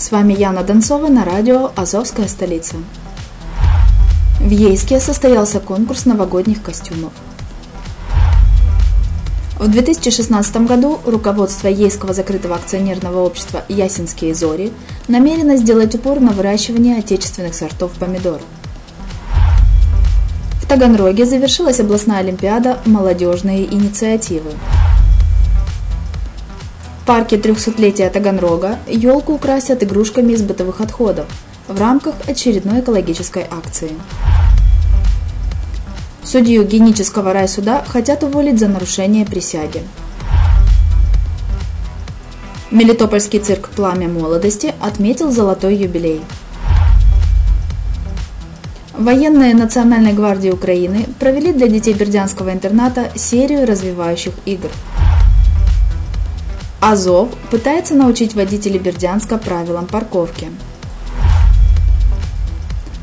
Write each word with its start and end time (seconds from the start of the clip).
С 0.00 0.10
вами 0.12 0.32
Яна 0.32 0.62
Донцова 0.62 1.08
на 1.08 1.26
радио 1.26 1.72
«Азовская 1.76 2.26
столица». 2.26 2.76
В 4.40 4.50
Ейске 4.50 4.98
состоялся 4.98 5.60
конкурс 5.60 6.06
новогодних 6.06 6.62
костюмов. 6.62 7.12
В 9.58 9.68
2016 9.68 10.56
году 10.66 11.00
руководство 11.04 11.68
Ейского 11.68 12.14
закрытого 12.14 12.54
акционерного 12.54 13.20
общества 13.20 13.62
«Ясенские 13.68 14.34
зори» 14.34 14.72
намерено 15.06 15.58
сделать 15.58 15.94
упор 15.94 16.18
на 16.18 16.30
выращивание 16.32 16.96
отечественных 16.96 17.54
сортов 17.54 17.92
помидор. 17.92 18.40
В 20.62 20.66
Таганроге 20.66 21.26
завершилась 21.26 21.78
областная 21.78 22.20
олимпиада 22.20 22.78
«Молодежные 22.86 23.66
инициативы» 23.66 24.52
парке 27.10 27.38
300-летия 27.38 28.08
Таганрога 28.08 28.78
елку 28.86 29.32
украсят 29.32 29.82
игрушками 29.82 30.32
из 30.32 30.42
бытовых 30.42 30.80
отходов 30.80 31.26
в 31.66 31.76
рамках 31.76 32.14
очередной 32.28 32.82
экологической 32.82 33.44
акции. 33.50 33.90
Судью 36.22 36.62
генического 36.62 37.32
райсуда 37.32 37.84
хотят 37.84 38.22
уволить 38.22 38.60
за 38.60 38.68
нарушение 38.68 39.26
присяги. 39.26 39.82
Мелитопольский 42.70 43.40
цирк 43.40 43.70
«Пламя 43.70 44.06
молодости» 44.06 44.72
отметил 44.80 45.32
золотой 45.32 45.74
юбилей. 45.74 46.20
Военные 48.96 49.56
Национальной 49.56 50.12
гвардии 50.12 50.50
Украины 50.50 51.06
провели 51.18 51.52
для 51.52 51.66
детей 51.66 51.92
Бердянского 51.92 52.52
интерната 52.52 53.10
серию 53.16 53.66
развивающих 53.66 54.34
игр– 54.44 54.70
Азов 56.80 57.28
пытается 57.50 57.94
научить 57.94 58.34
водителей 58.34 58.78
Бердянска 58.78 59.36
правилам 59.36 59.86
парковки. 59.86 60.50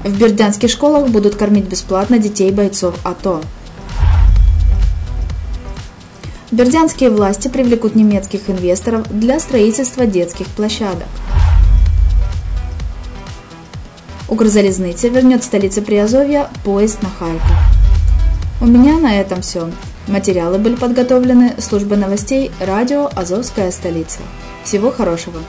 В 0.04 0.18
бердянских 0.18 0.70
школах 0.70 1.10
будут 1.10 1.36
кормить 1.36 1.66
бесплатно 1.66 2.18
детей 2.18 2.52
бойцов 2.52 2.96
АТО. 3.04 3.42
Бердянские 6.50 7.12
власти 7.12 7.50
привлекут 7.50 7.94
немецких 7.94 8.50
инвесторов 8.50 9.06
для 9.10 9.40
строительства 9.40 10.08
детских 10.08 10.48
площадок. 10.48 11.08
Укрзалезница 14.28 15.10
вернет 15.10 15.44
столице 15.44 15.82
Приазовья 15.82 16.50
поезд 16.64 17.02
на 17.04 17.10
Харьков. 17.10 17.58
У 18.60 18.66
меня 18.66 18.98
на 18.98 19.20
этом 19.20 19.42
все. 19.42 19.70
Материалы 20.07 20.57
были 20.57 20.75
подготовлены 20.75 21.56
службой 21.59 21.97
новостей 21.97 22.50
радио 22.62 23.09
«Азовская 23.13 23.72
столица». 23.72 24.19
Всего 24.63 24.90
хорошего! 24.90 25.40